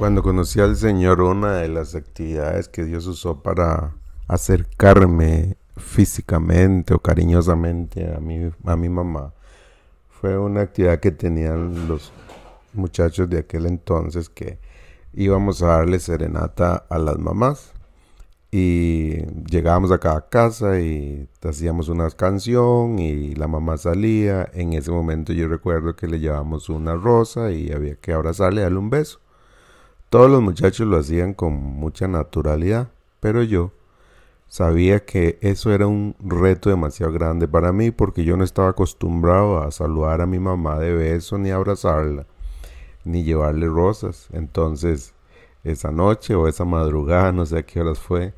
Cuando 0.00 0.22
conocí 0.22 0.58
al 0.60 0.76
Señor, 0.76 1.20
una 1.20 1.56
de 1.56 1.68
las 1.68 1.94
actividades 1.94 2.68
que 2.68 2.84
Dios 2.84 3.06
usó 3.06 3.42
para 3.42 3.92
acercarme 4.28 5.58
físicamente 5.76 6.94
o 6.94 7.00
cariñosamente 7.00 8.10
a 8.10 8.18
mi, 8.18 8.50
a 8.64 8.76
mi 8.76 8.88
mamá 8.88 9.34
fue 10.08 10.38
una 10.38 10.62
actividad 10.62 11.00
que 11.00 11.10
tenían 11.10 11.86
los 11.86 12.14
muchachos 12.72 13.28
de 13.28 13.40
aquel 13.40 13.66
entonces 13.66 14.30
que 14.30 14.58
íbamos 15.12 15.60
a 15.60 15.66
darle 15.66 16.00
serenata 16.00 16.76
a 16.88 16.98
las 16.98 17.18
mamás 17.18 17.74
y 18.50 19.22
llegábamos 19.50 19.92
a 19.92 19.98
cada 19.98 20.30
casa 20.30 20.80
y 20.80 21.28
hacíamos 21.42 21.90
una 21.90 22.08
canción 22.08 22.98
y 22.98 23.34
la 23.34 23.48
mamá 23.48 23.76
salía. 23.76 24.48
En 24.54 24.72
ese 24.72 24.90
momento 24.90 25.34
yo 25.34 25.46
recuerdo 25.46 25.94
que 25.94 26.06
le 26.06 26.20
llevamos 26.20 26.70
una 26.70 26.94
rosa 26.94 27.52
y 27.52 27.70
había 27.70 27.96
que 27.96 28.14
abrazarle 28.14 28.62
darle 28.62 28.78
un 28.78 28.88
beso. 28.88 29.20
Todos 30.10 30.28
los 30.28 30.42
muchachos 30.42 30.88
lo 30.88 30.96
hacían 30.96 31.34
con 31.34 31.52
mucha 31.52 32.08
naturalidad, 32.08 32.88
pero 33.20 33.44
yo 33.44 33.70
sabía 34.48 35.04
que 35.04 35.38
eso 35.40 35.72
era 35.72 35.86
un 35.86 36.16
reto 36.18 36.68
demasiado 36.68 37.12
grande 37.12 37.46
para 37.46 37.70
mí 37.72 37.92
porque 37.92 38.24
yo 38.24 38.36
no 38.36 38.42
estaba 38.42 38.70
acostumbrado 38.70 39.62
a 39.62 39.70
saludar 39.70 40.20
a 40.20 40.26
mi 40.26 40.40
mamá 40.40 40.80
de 40.80 40.92
beso 40.94 41.38
ni 41.38 41.50
abrazarla, 41.52 42.26
ni 43.04 43.22
llevarle 43.22 43.68
rosas. 43.68 44.26
Entonces, 44.32 45.14
esa 45.62 45.92
noche 45.92 46.34
o 46.34 46.48
esa 46.48 46.64
madrugada, 46.64 47.30
no 47.30 47.46
sé 47.46 47.58
a 47.58 47.62
qué 47.62 47.80
horas 47.80 48.00
fue, 48.00 48.34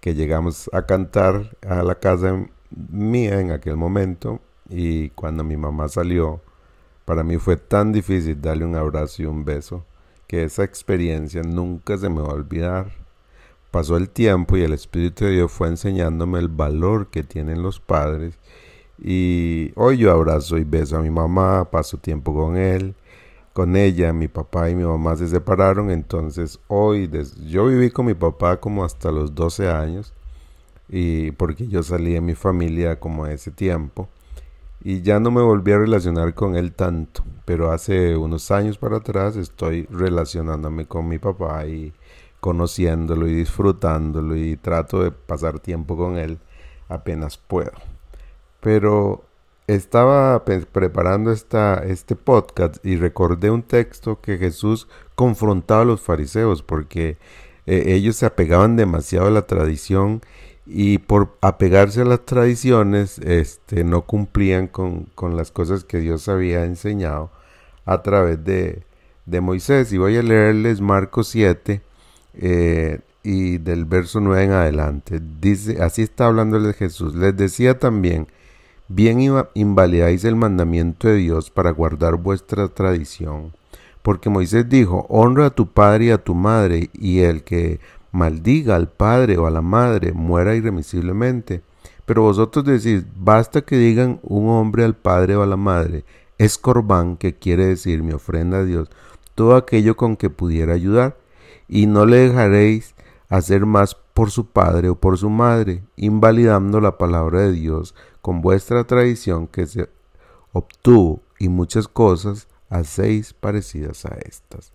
que 0.00 0.14
llegamos 0.14 0.70
a 0.72 0.86
cantar 0.86 1.56
a 1.68 1.82
la 1.82 1.96
casa 1.96 2.46
mía 2.70 3.40
en 3.40 3.50
aquel 3.50 3.74
momento 3.74 4.38
y 4.68 5.10
cuando 5.10 5.42
mi 5.42 5.56
mamá 5.56 5.88
salió, 5.88 6.40
para 7.04 7.24
mí 7.24 7.38
fue 7.38 7.56
tan 7.56 7.90
difícil 7.90 8.40
darle 8.40 8.64
un 8.64 8.76
abrazo 8.76 9.22
y 9.22 9.26
un 9.26 9.44
beso 9.44 9.84
que 10.28 10.44
esa 10.44 10.62
experiencia 10.62 11.42
nunca 11.42 11.98
se 11.98 12.08
me 12.08 12.20
va 12.20 12.28
a 12.28 12.34
olvidar. 12.34 12.92
Pasó 13.70 13.96
el 13.96 14.10
tiempo 14.10 14.56
y 14.56 14.62
el 14.62 14.72
Espíritu 14.72 15.24
de 15.24 15.32
Dios 15.32 15.50
fue 15.50 15.68
enseñándome 15.68 16.38
el 16.38 16.48
valor 16.48 17.08
que 17.08 17.24
tienen 17.24 17.62
los 17.62 17.80
padres. 17.80 18.38
Y 19.02 19.72
hoy 19.74 19.98
yo 19.98 20.12
abrazo 20.12 20.58
y 20.58 20.64
beso 20.64 20.98
a 20.98 21.02
mi 21.02 21.10
mamá, 21.10 21.70
paso 21.70 21.96
tiempo 21.96 22.34
con 22.34 22.56
él, 22.56 22.94
con 23.54 23.74
ella. 23.76 24.12
Mi 24.12 24.28
papá 24.28 24.70
y 24.70 24.74
mi 24.74 24.84
mamá 24.84 25.16
se 25.16 25.28
separaron, 25.28 25.90
entonces 25.90 26.60
hoy 26.68 27.10
yo 27.46 27.66
viví 27.66 27.90
con 27.90 28.06
mi 28.06 28.14
papá 28.14 28.58
como 28.60 28.84
hasta 28.84 29.10
los 29.10 29.34
12 29.34 29.68
años, 29.70 30.12
y 30.88 31.30
porque 31.32 31.68
yo 31.68 31.82
salí 31.82 32.14
de 32.14 32.20
mi 32.20 32.34
familia 32.34 33.00
como 33.00 33.26
ese 33.26 33.50
tiempo 33.50 34.08
y 34.80 35.02
ya 35.02 35.20
no 35.20 35.30
me 35.30 35.42
volví 35.42 35.72
a 35.72 35.78
relacionar 35.78 36.34
con 36.34 36.56
él 36.56 36.72
tanto, 36.72 37.24
pero 37.44 37.72
hace 37.72 38.16
unos 38.16 38.50
años 38.50 38.78
para 38.78 38.98
atrás 38.98 39.36
estoy 39.36 39.86
relacionándome 39.90 40.86
con 40.86 41.08
mi 41.08 41.18
papá 41.18 41.66
y 41.66 41.92
conociéndolo 42.40 43.26
y 43.26 43.34
disfrutándolo 43.34 44.36
y 44.36 44.56
trato 44.56 45.02
de 45.02 45.10
pasar 45.10 45.58
tiempo 45.58 45.96
con 45.96 46.16
él 46.16 46.38
apenas 46.88 47.36
puedo. 47.36 47.72
Pero 48.60 49.24
estaba 49.66 50.44
preparando 50.44 51.30
esta, 51.32 51.82
este 51.84 52.16
podcast 52.16 52.84
y 52.84 52.96
recordé 52.96 53.50
un 53.50 53.62
texto 53.62 54.20
que 54.20 54.38
Jesús 54.38 54.88
confrontaba 55.14 55.82
a 55.82 55.84
los 55.84 56.00
fariseos 56.00 56.62
porque 56.62 57.18
eh, 57.66 57.84
ellos 57.88 58.16
se 58.16 58.26
apegaban 58.26 58.76
demasiado 58.76 59.26
a 59.26 59.30
la 59.30 59.46
tradición 59.46 60.22
y 60.70 60.98
por 60.98 61.36
apegarse 61.40 62.02
a 62.02 62.04
las 62.04 62.26
tradiciones 62.26 63.18
este, 63.20 63.84
no 63.84 64.02
cumplían 64.02 64.68
con, 64.68 65.08
las 65.34 65.50
cosas 65.50 65.82
que 65.82 65.98
Dios 65.98 66.28
había 66.28 66.64
enseñado 66.66 67.30
a 67.86 68.02
través 68.02 68.44
de, 68.44 68.82
Moisés. 69.40 69.92
Y 69.92 69.98
voy 69.98 70.16
a 70.18 70.22
leerles 70.22 70.82
Marcos 70.82 71.28
7 71.28 71.80
eh, 72.34 73.00
y 73.22 73.58
del 73.58 73.86
verso 73.86 74.20
9 74.20 74.44
en 74.44 74.52
adelante. 74.52 75.20
Dice, 75.40 75.82
así 75.82 76.02
está 76.02 76.26
hablando 76.26 76.60
de 76.60 76.74
Jesús. 76.74 77.14
Les 77.14 77.34
decía 77.34 77.78
también, 77.78 78.28
bien 78.88 79.20
invalidáis 79.54 80.24
el 80.24 80.36
mandamiento 80.36 81.08
de 81.08 81.16
Dios 81.16 81.50
para 81.50 81.70
guardar 81.70 82.16
vuestra 82.16 82.68
tradición. 82.68 83.54
Porque 84.02 84.28
Moisés 84.28 84.68
dijo, 84.68 85.06
honra 85.08 85.46
a 85.46 85.50
tu 85.50 85.66
padre 85.66 86.06
y 86.06 86.10
a 86.10 86.18
tu 86.18 86.34
madre, 86.34 86.90
y 86.92 87.20
el 87.20 87.42
que 87.42 87.80
maldiga 88.12 88.76
al 88.76 88.88
padre 88.88 89.38
o 89.38 89.46
a 89.46 89.50
la 89.50 89.62
madre, 89.62 90.12
muera 90.12 90.54
irremisiblemente. 90.54 91.62
Pero 92.04 92.22
vosotros 92.22 92.64
decís, 92.64 93.04
basta 93.16 93.62
que 93.62 93.76
digan 93.76 94.20
un 94.22 94.48
hombre 94.48 94.84
al 94.84 94.96
padre 94.96 95.36
o 95.36 95.42
a 95.42 95.46
la 95.46 95.56
madre, 95.56 96.04
es 96.38 96.56
corbán, 96.56 97.16
que 97.16 97.34
quiere 97.34 97.66
decir 97.66 98.02
mi 98.02 98.12
ofrenda 98.12 98.58
a 98.58 98.64
Dios, 98.64 98.88
todo 99.34 99.56
aquello 99.56 99.96
con 99.96 100.16
que 100.16 100.30
pudiera 100.30 100.72
ayudar, 100.72 101.16
y 101.68 101.86
no 101.86 102.06
le 102.06 102.28
dejaréis 102.28 102.94
hacer 103.28 103.66
más 103.66 103.94
por 103.94 104.30
su 104.30 104.46
padre 104.46 104.88
o 104.88 104.94
por 104.94 105.18
su 105.18 105.28
madre, 105.28 105.84
invalidando 105.96 106.80
la 106.80 106.96
palabra 106.96 107.42
de 107.42 107.52
Dios 107.52 107.94
con 108.22 108.40
vuestra 108.40 108.84
tradición 108.84 109.46
que 109.46 109.66
se 109.66 109.90
obtuvo, 110.52 111.22
y 111.38 111.48
muchas 111.48 111.88
cosas 111.88 112.48
hacéis 112.68 113.32
parecidas 113.32 114.04
a 114.06 114.16
estas. 114.24 114.72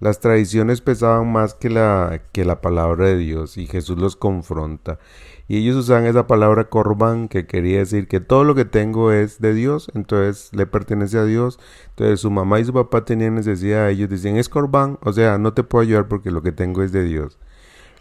Las 0.00 0.18
tradiciones 0.18 0.80
pesaban 0.80 1.30
más 1.30 1.52
que 1.52 1.68
la, 1.68 2.22
que 2.32 2.46
la 2.46 2.62
palabra 2.62 3.06
de 3.06 3.18
Dios 3.18 3.58
y 3.58 3.66
Jesús 3.66 3.98
los 3.98 4.16
confronta. 4.16 4.98
Y 5.46 5.58
ellos 5.58 5.76
usan 5.76 6.06
esa 6.06 6.26
palabra 6.26 6.70
corban 6.70 7.28
que 7.28 7.46
quería 7.46 7.80
decir 7.80 8.08
que 8.08 8.18
todo 8.18 8.44
lo 8.44 8.54
que 8.54 8.64
tengo 8.64 9.12
es 9.12 9.40
de 9.40 9.52
Dios, 9.52 9.90
entonces 9.94 10.54
le 10.54 10.64
pertenece 10.64 11.18
a 11.18 11.24
Dios. 11.24 11.60
Entonces 11.90 12.20
su 12.20 12.30
mamá 12.30 12.60
y 12.60 12.64
su 12.64 12.72
papá 12.72 13.04
tenían 13.04 13.34
necesidad, 13.34 13.90
ellos 13.90 14.08
decían 14.08 14.38
es 14.38 14.48
corban, 14.48 14.98
o 15.02 15.12
sea, 15.12 15.36
no 15.36 15.52
te 15.52 15.64
puedo 15.64 15.82
ayudar 15.82 16.08
porque 16.08 16.30
lo 16.30 16.40
que 16.40 16.52
tengo 16.52 16.82
es 16.82 16.92
de 16.92 17.04
Dios. 17.04 17.38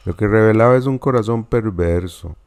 Lo 0.06 0.16
que 0.16 0.28
revelaba 0.28 0.78
es 0.78 0.86
un 0.86 1.00
corazón 1.00 1.44
perverso. 1.44 2.38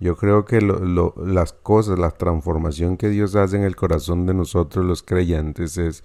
Yo 0.00 0.16
creo 0.16 0.44
que 0.44 0.60
las 0.60 1.54
cosas, 1.54 1.98
la 1.98 2.10
transformación 2.10 2.98
que 2.98 3.08
Dios 3.08 3.36
hace 3.36 3.56
en 3.56 3.62
el 3.62 3.74
corazón 3.74 4.26
de 4.26 4.34
nosotros 4.34 4.84
los 4.84 5.02
creyentes 5.02 5.78
es 5.78 6.04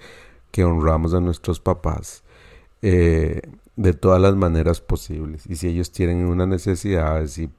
que 0.52 0.64
honramos 0.64 1.14
a 1.14 1.20
nuestros 1.20 1.59
papás 1.59 2.24
eh, 2.85 3.41
de 3.77 3.94
todas 3.94 4.21
las 4.21 4.35
maneras 4.35 4.81
posibles. 4.81 5.47
Y 5.47 5.55
si 5.55 5.69
ellos 5.69 5.91
tienen 5.94 6.25
una 6.25 6.45
necesidad, 6.45 7.25
si, 7.27 7.49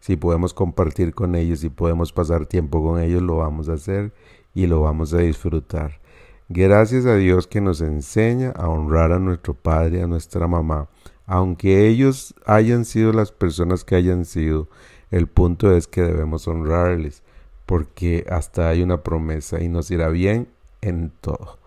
si 0.00 0.16
podemos 0.16 0.54
compartir 0.54 1.14
con 1.14 1.34
ellos, 1.34 1.60
si 1.60 1.68
podemos 1.68 2.14
pasar 2.14 2.46
tiempo 2.46 2.82
con 2.82 2.98
ellos, 2.98 3.20
lo 3.20 3.36
vamos 3.36 3.68
a 3.68 3.74
hacer 3.74 4.14
y 4.54 4.66
lo 4.66 4.80
vamos 4.80 5.12
a 5.12 5.18
disfrutar. 5.18 6.00
Gracias 6.48 7.04
a 7.04 7.14
Dios 7.16 7.46
que 7.46 7.60
nos 7.60 7.82
enseña 7.82 8.52
a 8.52 8.70
honrar 8.70 9.12
a 9.12 9.18
nuestro 9.18 9.52
padre, 9.52 10.02
a 10.02 10.06
nuestra 10.06 10.48
mamá, 10.48 10.88
aunque 11.26 11.86
ellos 11.86 12.34
hayan 12.46 12.86
sido 12.86 13.12
las 13.12 13.32
personas 13.32 13.84
que 13.84 13.96
hayan 13.96 14.24
sido, 14.24 14.68
el 15.10 15.26
punto 15.26 15.76
es 15.76 15.86
que 15.86 16.00
debemos 16.00 16.48
honrarles, 16.48 17.22
porque 17.66 18.24
hasta 18.30 18.70
hay 18.70 18.82
una 18.82 19.02
promesa 19.02 19.62
y 19.62 19.68
nos 19.68 19.90
irá 19.90 20.08
bien 20.08 20.48
en 20.80 21.12
todo. 21.20 21.58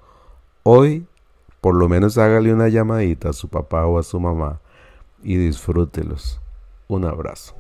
Hoy 0.64 1.06
por 1.64 1.76
lo 1.76 1.88
menos 1.88 2.18
hágale 2.18 2.52
una 2.52 2.68
llamadita 2.68 3.30
a 3.30 3.34
su 3.34 3.48
papá 3.48 3.86
o 3.86 3.98
a 3.98 4.04
su 4.04 4.20
mamá 4.20 4.60
y 5.24 5.38
disfrútelos. 5.38 6.42
Un 6.90 7.06
abrazo. 7.06 7.56